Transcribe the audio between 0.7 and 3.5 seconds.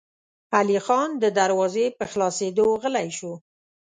خان د دروازې په خلاصېدو غلی شو.